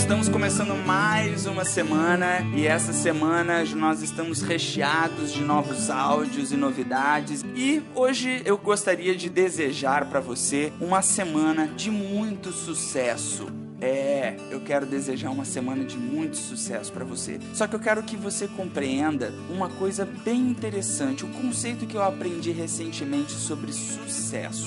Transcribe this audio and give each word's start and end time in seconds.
estamos 0.00 0.30
começando 0.30 0.74
mais 0.86 1.44
uma 1.44 1.62
semana 1.62 2.40
e 2.56 2.66
essa 2.66 2.90
semana 2.90 3.62
nós 3.76 4.00
estamos 4.00 4.40
recheados 4.40 5.30
de 5.30 5.42
novos 5.42 5.90
áudios 5.90 6.52
e 6.52 6.56
novidades. 6.56 7.44
E 7.54 7.82
hoje 7.94 8.40
eu 8.46 8.56
gostaria 8.56 9.14
de 9.14 9.28
desejar 9.28 10.06
para 10.06 10.18
você 10.18 10.72
uma 10.80 11.02
semana 11.02 11.68
de 11.68 11.90
muito 11.90 12.50
sucesso. 12.50 13.48
É, 13.78 14.36
eu 14.50 14.60
quero 14.60 14.86
desejar 14.86 15.30
uma 15.30 15.44
semana 15.44 15.84
de 15.84 15.98
muito 15.98 16.36
sucesso 16.38 16.90
para 16.90 17.04
você. 17.04 17.38
Só 17.52 17.66
que 17.66 17.76
eu 17.76 17.80
quero 17.80 18.02
que 18.02 18.16
você 18.16 18.48
compreenda 18.48 19.34
uma 19.50 19.68
coisa 19.68 20.08
bem 20.24 20.40
interessante, 20.40 21.26
um 21.26 21.32
conceito 21.32 21.86
que 21.86 21.96
eu 21.96 22.02
aprendi 22.02 22.52
recentemente 22.52 23.32
sobre 23.32 23.70
sucesso. 23.70 24.66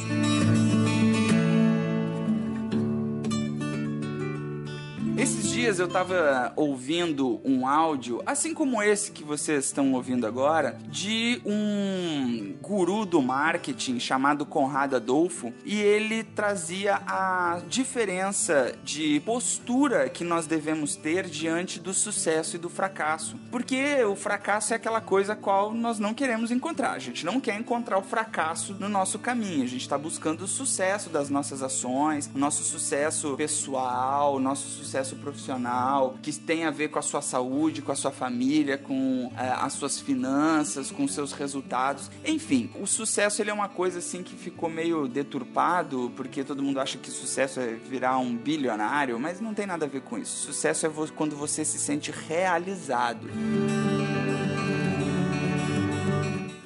Esses 5.24 5.50
dias 5.50 5.80
eu 5.80 5.88
tava 5.88 6.52
ouvindo 6.58 7.40
um 7.46 7.66
áudio, 7.66 8.22
assim 8.26 8.54
como 8.54 8.84
esse 8.84 9.10
que 9.10 9.24
vocês 9.24 9.64
estão 9.64 9.94
ouvindo 9.94 10.28
agora, 10.28 10.78
de 10.90 11.42
um 11.46 12.54
guru 12.62 13.06
do 13.06 13.22
marketing 13.22 14.02
chamado 14.02 14.46
Conrado 14.46 14.98
Adolfo, 14.98 15.54
e 15.64 15.80
ele 15.80 16.26
trazia 16.26 17.02
a 17.08 17.62
diferença 17.70 18.76
de 18.84 19.22
postura 19.22 20.10
que 20.10 20.26
nós 20.26 20.46
devemos 20.46 20.98
ter 20.98 21.30
diante 21.30 21.80
do 21.80 21.94
sucesso 21.94 22.58
e 22.58 22.60
do 22.60 22.70
fracasso. 22.70 23.38
Porque 23.50 24.04
o 24.04 24.18
fracasso 24.18 24.74
é 24.74 24.76
aquela 24.76 25.00
coisa 25.00 25.38
qual 25.38 25.74
nós 25.74 26.00
não 26.00 26.14
queremos 26.14 26.52
encontrar. 26.52 26.92
A 26.92 27.00
gente 27.00 27.26
não 27.26 27.40
quer 27.40 27.58
encontrar 27.58 27.98
o 27.98 28.04
fracasso 28.04 28.74
no 28.74 28.90
nosso 28.90 29.18
caminho. 29.18 29.64
A 29.64 29.68
gente 29.68 29.84
está 29.84 29.98
buscando 29.98 30.42
o 30.42 30.48
sucesso 30.48 31.10
das 31.10 31.30
nossas 31.30 31.64
ações, 31.64 32.30
o 32.36 32.38
nosso 32.38 32.62
sucesso 32.64 33.38
pessoal, 33.38 34.36
o 34.36 34.40
nosso 34.42 34.68
sucesso 34.68 35.13
sucesso 35.14 35.16
profissional, 35.16 36.16
que 36.22 36.34
tem 36.34 36.66
a 36.66 36.72
ver 36.72 36.90
com 36.90 37.00
a 37.00 37.02
sua 37.02 37.22
saúde, 37.22 37.82
com 37.82 37.92
a 37.92 37.96
sua 37.96 38.12
família, 38.12 38.78
com 38.78 39.32
é, 39.38 39.50
as 39.50 39.74
suas 39.74 40.00
finanças, 40.00 40.92
com 40.92 41.08
seus 41.08 41.32
resultados. 41.32 42.10
Enfim, 42.26 42.70
o 42.80 42.88
sucesso 42.88 43.42
ele 43.42 43.50
é 43.50 43.54
uma 43.54 43.70
coisa 43.70 44.00
assim 44.00 44.24
que 44.24 44.36
ficou 44.36 44.70
meio 44.70 45.08
deturpado, 45.08 46.12
porque 46.16 46.44
todo 46.44 46.64
mundo 46.64 46.80
acha 46.80 46.98
que 46.98 47.10
sucesso 47.10 47.60
é 47.60 47.68
virar 47.74 48.18
um 48.18 48.36
bilionário, 48.36 49.20
mas 49.20 49.40
não 49.40 49.54
tem 49.54 49.66
nada 49.66 49.86
a 49.86 49.90
ver 49.90 50.02
com 50.02 50.18
isso. 50.18 50.46
Sucesso 50.46 50.86
é 50.86 50.90
quando 51.16 51.36
você 51.36 51.64
se 51.64 51.80
sente 51.80 52.12
realizado. 52.12 53.28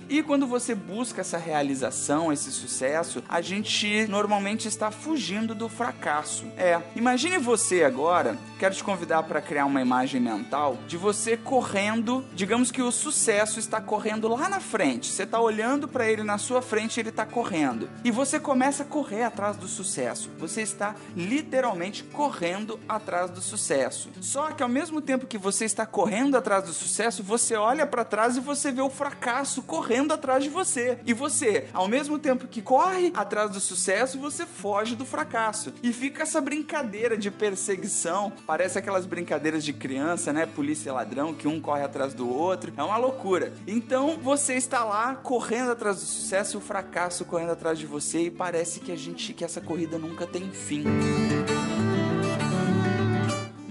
E 0.10 0.24
quando 0.24 0.48
você 0.48 0.74
busca 0.74 1.20
essa 1.20 1.38
realização, 1.38 2.32
esse 2.32 2.50
sucesso, 2.50 3.22
a 3.28 3.42
gente 3.42 4.08
normalmente 4.08 4.68
está 4.68 4.90
fugindo 4.90 5.54
do 5.54 5.68
fracasso. 5.68 6.46
É, 6.56 6.82
imagine 6.96 7.38
você 7.38 7.84
agora, 7.84 8.38
quero 8.58 8.74
te 8.74 8.84
convidar 8.84 9.24
para 9.24 9.42
criar 9.42 9.66
uma 9.66 9.82
imagem 9.82 10.22
mental 10.22 10.78
de 10.88 10.96
você 10.96 11.36
correndo, 11.36 12.24
digamos 12.34 12.72
que 12.72 12.82
o 12.82 12.92
sucesso 12.92 13.60
está 13.60 13.82
correndo 13.82 14.30
lá 14.30 14.48
na 14.48 14.62
frente. 14.62 15.12
Você 15.12 15.24
está 15.24 15.42
olhando 15.42 15.90
para 15.90 16.10
ele 16.10 16.24
na 16.24 16.38
sua 16.38 16.62
frente, 16.62 17.00
ele 17.00 17.10
está 17.10 17.26
correndo. 17.26 17.90
E 18.04 18.10
você 18.10 18.40
começa 18.40 18.84
a 18.84 18.86
correr 18.86 19.24
atrás 19.24 19.58
do 19.58 19.68
sucesso. 19.68 20.32
Você 20.40 20.62
está 20.62 20.96
literalmente 21.18 22.04
correndo 22.04 22.80
atrás 22.88 23.30
do 23.30 23.42
sucesso. 23.42 24.10
Só 24.22 24.52
que 24.52 24.64
ao 24.64 24.70
mesmo 24.70 25.02
tempo 25.02 25.28
que 25.28 25.38
você 25.38 25.66
está 25.66 25.86
correndo 25.86 26.38
atrás 26.38 26.64
do 26.64 26.74
sucesso, 26.74 27.22
você 27.22 27.56
olha 27.56 27.86
para 27.86 28.06
trás 28.06 28.38
e 28.38 28.40
você 28.40 28.72
vê 28.72 28.82
o 28.82 28.90
fracasso 28.90 29.62
correndo 29.62 29.97
correndo 29.98 30.14
atrás 30.14 30.44
de 30.44 30.50
você. 30.50 31.00
E 31.06 31.14
você, 31.14 31.66
ao 31.74 31.88
mesmo 31.88 32.20
tempo 32.20 32.48
que 32.48 32.62
corre 32.62 33.12
atrás 33.16 33.50
do 33.50 33.60
sucesso, 33.60 34.20
você 34.20 34.46
foge 34.46 34.96
do 34.96 35.06
fracasso. 35.06 35.74
E 35.82 35.92
fica 35.92 36.24
essa 36.24 36.40
brincadeira 36.40 37.18
de 37.18 37.32
perseguição. 37.32 38.32
Parece 38.46 38.78
aquelas 38.78 39.06
brincadeiras 39.06 39.64
de 39.64 39.74
criança, 39.74 40.32
né? 40.32 40.46
Polícia 40.46 40.90
e 40.90 40.94
ladrão, 40.94 41.34
que 41.34 41.48
um 41.48 41.60
corre 41.60 41.84
atrás 41.84 42.14
do 42.14 42.30
outro. 42.30 42.72
É 42.78 42.84
uma 42.84 42.98
loucura. 42.98 43.54
Então 43.66 44.20
você 44.22 44.54
está 44.54 44.84
lá 44.84 45.16
correndo 45.16 45.72
atrás 45.72 45.98
do 45.98 46.06
sucesso 46.06 46.58
e 46.58 46.60
o 46.60 46.62
fracasso 46.62 47.26
correndo 47.26 47.52
atrás 47.54 47.80
de 47.80 47.88
você. 47.88 48.26
E 48.26 48.32
parece 48.32 48.80
que 48.80 48.92
a 48.92 48.96
gente, 48.96 49.34
que 49.34 49.44
essa 49.44 49.60
corrida 49.60 49.98
nunca 49.98 50.28
tem 50.28 50.52
fim. 50.52 50.84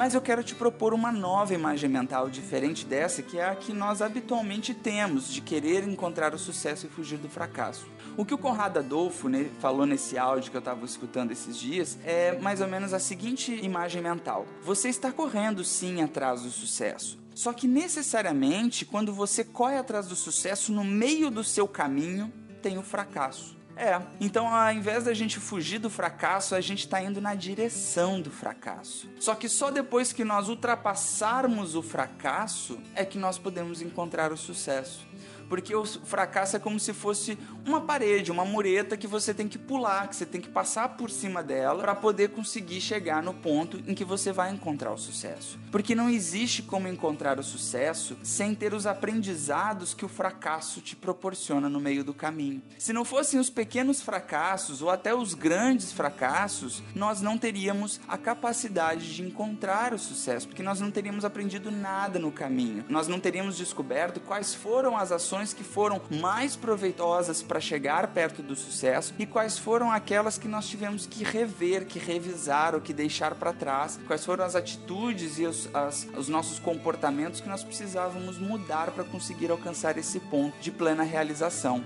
Mas 0.06 0.14
eu 0.14 0.20
quero 0.20 0.44
te 0.44 0.54
propor 0.54 0.94
uma 0.94 1.10
nova 1.10 1.52
imagem 1.52 1.90
mental 1.90 2.30
diferente 2.30 2.86
dessa, 2.86 3.24
que 3.24 3.40
é 3.40 3.48
a 3.48 3.56
que 3.56 3.72
nós 3.72 4.00
habitualmente 4.00 4.72
temos, 4.72 5.32
de 5.32 5.40
querer 5.40 5.82
encontrar 5.82 6.32
o 6.32 6.38
sucesso 6.38 6.86
e 6.86 6.88
fugir 6.88 7.18
do 7.18 7.28
fracasso. 7.28 7.88
O 8.16 8.24
que 8.24 8.32
o 8.32 8.38
Conrado 8.38 8.78
Adolfo 8.78 9.28
né, 9.28 9.50
falou 9.58 9.84
nesse 9.84 10.16
áudio 10.16 10.52
que 10.52 10.56
eu 10.56 10.60
estava 10.60 10.84
escutando 10.84 11.32
esses 11.32 11.56
dias 11.56 11.98
é 12.04 12.38
mais 12.38 12.60
ou 12.60 12.68
menos 12.68 12.94
a 12.94 13.00
seguinte 13.00 13.52
imagem 13.52 14.00
mental: 14.00 14.46
Você 14.62 14.88
está 14.88 15.10
correndo 15.10 15.64
sim 15.64 16.00
atrás 16.00 16.42
do 16.42 16.50
sucesso. 16.50 17.18
Só 17.34 17.52
que 17.52 17.66
necessariamente, 17.66 18.84
quando 18.84 19.12
você 19.12 19.42
corre 19.42 19.76
atrás 19.76 20.06
do 20.06 20.14
sucesso, 20.14 20.70
no 20.70 20.84
meio 20.84 21.32
do 21.32 21.42
seu 21.42 21.66
caminho 21.66 22.32
tem 22.62 22.78
o 22.78 22.82
fracasso. 22.84 23.56
É, 23.76 24.00
então 24.18 24.48
ao 24.48 24.72
invés 24.72 25.04
da 25.04 25.12
gente 25.12 25.38
fugir 25.38 25.78
do 25.78 25.90
fracasso, 25.90 26.54
a 26.54 26.60
gente 26.60 26.80
está 26.80 27.02
indo 27.02 27.20
na 27.20 27.34
direção 27.34 28.20
do 28.20 28.30
fracasso. 28.30 29.08
Só 29.20 29.34
que 29.34 29.48
só 29.48 29.70
depois 29.70 30.12
que 30.12 30.24
nós 30.24 30.48
ultrapassarmos 30.48 31.74
o 31.74 31.82
fracasso 31.82 32.78
é 32.94 33.04
que 33.04 33.18
nós 33.18 33.38
podemos 33.38 33.82
encontrar 33.82 34.32
o 34.32 34.36
sucesso 34.36 35.05
porque 35.48 35.74
o 35.74 35.84
fracasso 35.84 36.56
é 36.56 36.58
como 36.58 36.78
se 36.78 36.92
fosse 36.92 37.38
uma 37.64 37.80
parede, 37.80 38.30
uma 38.30 38.44
mureta 38.44 38.96
que 38.96 39.06
você 39.06 39.34
tem 39.34 39.48
que 39.48 39.58
pular, 39.58 40.08
que 40.08 40.16
você 40.16 40.26
tem 40.26 40.40
que 40.40 40.48
passar 40.48 40.90
por 40.90 41.10
cima 41.10 41.42
dela 41.42 41.82
para 41.82 41.94
poder 41.94 42.30
conseguir 42.30 42.80
chegar 42.80 43.22
no 43.22 43.34
ponto 43.34 43.82
em 43.86 43.94
que 43.94 44.04
você 44.04 44.32
vai 44.32 44.52
encontrar 44.52 44.92
o 44.92 44.98
sucesso. 44.98 45.58
Porque 45.70 45.94
não 45.94 46.08
existe 46.08 46.62
como 46.62 46.88
encontrar 46.88 47.38
o 47.38 47.42
sucesso 47.42 48.16
sem 48.22 48.54
ter 48.54 48.72
os 48.72 48.86
aprendizados 48.86 49.94
que 49.94 50.04
o 50.04 50.08
fracasso 50.08 50.80
te 50.80 50.96
proporciona 50.96 51.68
no 51.68 51.80
meio 51.80 52.04
do 52.04 52.14
caminho. 52.14 52.62
Se 52.78 52.92
não 52.92 53.04
fossem 53.04 53.38
os 53.38 53.50
pequenos 53.50 54.00
fracassos 54.00 54.82
ou 54.82 54.90
até 54.90 55.14
os 55.14 55.34
grandes 55.34 55.92
fracassos, 55.92 56.82
nós 56.94 57.20
não 57.20 57.36
teríamos 57.36 58.00
a 58.08 58.16
capacidade 58.16 59.14
de 59.14 59.22
encontrar 59.22 59.92
o 59.92 59.98
sucesso, 59.98 60.48
porque 60.48 60.62
nós 60.62 60.80
não 60.80 60.90
teríamos 60.90 61.24
aprendido 61.24 61.70
nada 61.70 62.18
no 62.18 62.32
caminho. 62.32 62.84
Nós 62.88 63.08
não 63.08 63.20
teríamos 63.20 63.56
descoberto 63.56 64.20
quais 64.20 64.54
foram 64.54 64.96
as 64.96 65.12
ações 65.12 65.35
ações 65.36 65.52
que 65.52 65.62
foram 65.62 66.00
mais 66.10 66.56
proveitosas 66.56 67.42
para 67.42 67.60
chegar 67.60 68.08
perto 68.08 68.42
do 68.42 68.56
sucesso 68.56 69.14
e 69.18 69.26
quais 69.26 69.58
foram 69.58 69.92
aquelas 69.92 70.38
que 70.38 70.48
nós 70.48 70.66
tivemos 70.66 71.06
que 71.06 71.22
rever, 71.22 71.86
que 71.86 71.98
revisar 71.98 72.74
ou 72.74 72.80
que 72.80 72.92
deixar 72.92 73.34
para 73.34 73.52
trás, 73.52 73.98
quais 74.06 74.24
foram 74.24 74.44
as 74.44 74.54
atitudes 74.54 75.38
e 75.38 75.44
os, 75.44 75.68
as, 75.74 76.08
os 76.16 76.28
nossos 76.28 76.58
comportamentos 76.58 77.40
que 77.40 77.48
nós 77.48 77.62
precisávamos 77.62 78.38
mudar 78.38 78.90
para 78.92 79.04
conseguir 79.04 79.50
alcançar 79.50 79.98
esse 79.98 80.18
ponto 80.20 80.58
de 80.58 80.70
plena 80.70 81.02
realização. 81.02 81.84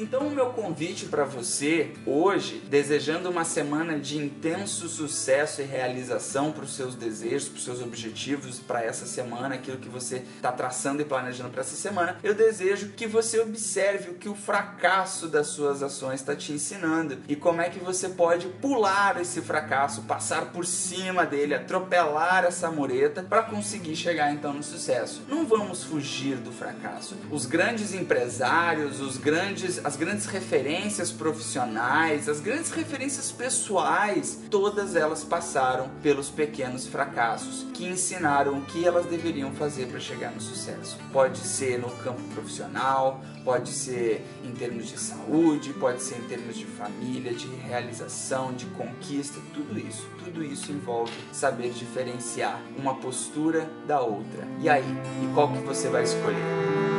Então, 0.00 0.26
o 0.26 0.30
meu 0.30 0.46
convite 0.46 1.04
para 1.04 1.26
você 1.26 1.92
hoje, 2.06 2.62
desejando 2.70 3.28
uma 3.28 3.44
semana 3.44 3.98
de 3.98 4.16
intenso 4.16 4.88
sucesso 4.88 5.60
e 5.60 5.64
realização 5.64 6.52
para 6.52 6.64
os 6.64 6.74
seus 6.74 6.94
desejos, 6.94 7.50
para 7.50 7.58
os 7.58 7.64
seus 7.64 7.82
objetivos 7.82 8.58
para 8.58 8.82
essa 8.82 9.04
semana, 9.04 9.56
aquilo 9.56 9.76
que 9.76 9.90
você 9.90 10.24
está 10.36 10.50
traçando 10.50 11.02
e 11.02 11.04
planejando 11.04 11.50
para 11.50 11.60
essa 11.60 11.76
semana, 11.76 12.16
eu 12.22 12.34
desejo 12.34 12.92
que 12.96 13.06
você 13.06 13.40
observe 13.40 14.12
o 14.12 14.14
que 14.14 14.26
o 14.26 14.34
fracasso 14.34 15.28
das 15.28 15.48
suas 15.48 15.82
ações 15.82 16.20
está 16.20 16.34
te 16.34 16.50
ensinando 16.50 17.18
e 17.28 17.36
como 17.36 17.60
é 17.60 17.68
que 17.68 17.78
você 17.78 18.08
pode 18.08 18.48
pular 18.48 19.20
esse 19.20 19.42
fracasso, 19.42 20.04
passar 20.04 20.46
por 20.46 20.64
cima 20.64 21.26
dele, 21.26 21.54
atropelar 21.54 22.46
essa 22.46 22.70
mureta 22.70 23.22
para 23.22 23.42
conseguir 23.42 23.96
chegar 23.96 24.32
então 24.32 24.54
no 24.54 24.62
sucesso. 24.62 25.20
Não 25.28 25.44
vamos 25.44 25.84
fugir 25.84 26.36
do 26.36 26.50
fracasso. 26.50 27.14
Os 27.30 27.44
grandes 27.44 27.92
empresários, 27.92 29.02
os 29.02 29.18
grandes 29.18 29.78
as 29.90 29.96
grandes 29.96 30.26
referências 30.26 31.10
profissionais, 31.10 32.28
as 32.28 32.38
grandes 32.38 32.70
referências 32.70 33.32
pessoais, 33.32 34.38
todas 34.48 34.94
elas 34.94 35.24
passaram 35.24 35.90
pelos 36.00 36.30
pequenos 36.30 36.86
fracassos 36.86 37.66
que 37.74 37.88
ensinaram 37.88 38.58
o 38.58 38.62
que 38.62 38.86
elas 38.86 39.06
deveriam 39.06 39.50
fazer 39.50 39.86
para 39.86 39.98
chegar 39.98 40.30
no 40.30 40.40
sucesso. 40.40 40.96
Pode 41.12 41.38
ser 41.38 41.80
no 41.80 41.90
campo 42.04 42.22
profissional, 42.32 43.20
pode 43.44 43.70
ser 43.70 44.24
em 44.44 44.52
termos 44.52 44.86
de 44.86 44.96
saúde, 44.96 45.72
pode 45.72 46.00
ser 46.04 46.18
em 46.18 46.28
termos 46.28 46.56
de 46.56 46.66
família, 46.66 47.34
de 47.34 47.48
realização, 47.48 48.52
de 48.52 48.66
conquista, 48.66 49.40
tudo 49.52 49.76
isso. 49.76 50.08
Tudo 50.22 50.44
isso 50.44 50.70
envolve 50.70 51.12
saber 51.32 51.70
diferenciar 51.70 52.62
uma 52.78 52.94
postura 52.94 53.68
da 53.88 54.00
outra. 54.00 54.46
E 54.60 54.68
aí, 54.68 54.84
e 54.84 55.34
qual 55.34 55.52
que 55.52 55.58
você 55.64 55.88
vai 55.88 56.04
escolher? 56.04 56.89